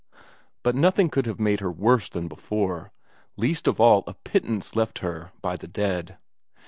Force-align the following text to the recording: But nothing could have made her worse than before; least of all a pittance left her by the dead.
But 0.63 0.73
nothing 0.73 1.09
could 1.11 1.27
have 1.27 1.39
made 1.39 1.59
her 1.59 1.71
worse 1.71 2.09
than 2.09 2.27
before; 2.27 2.91
least 3.37 3.67
of 3.67 3.79
all 3.79 4.03
a 4.07 4.15
pittance 4.15 4.75
left 4.75 4.97
her 5.05 5.31
by 5.43 5.55
the 5.57 5.67
dead. 5.67 6.17